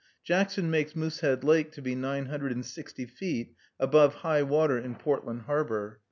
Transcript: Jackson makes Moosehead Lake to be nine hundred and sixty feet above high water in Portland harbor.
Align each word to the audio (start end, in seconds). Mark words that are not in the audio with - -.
Jackson 0.23 0.71
makes 0.71 0.95
Moosehead 0.95 1.43
Lake 1.43 1.71
to 1.73 1.79
be 1.79 1.93
nine 1.93 2.25
hundred 2.25 2.53
and 2.53 2.65
sixty 2.65 3.05
feet 3.05 3.53
above 3.79 4.15
high 4.15 4.41
water 4.41 4.75
in 4.79 4.95
Portland 4.95 5.43
harbor. 5.43 5.99